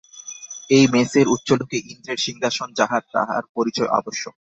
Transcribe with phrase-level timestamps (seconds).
[0.69, 4.33] এই মেসের উচ্চলোকে ইন্দ্রের সিংহাসন যাহার তাহার পরিচয় আবশ্যক।